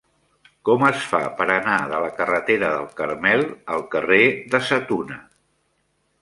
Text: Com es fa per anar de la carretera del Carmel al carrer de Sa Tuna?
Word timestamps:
Com 0.67 0.85
es 0.87 1.01
fa 1.09 1.19
per 1.41 1.45
anar 1.55 1.75
de 1.91 1.99
la 2.05 2.09
carretera 2.21 2.71
del 2.77 2.87
Carmel 3.03 3.45
al 3.75 3.85
carrer 3.97 4.21
de 4.55 4.63
Sa 4.71 4.81
Tuna? 4.91 5.21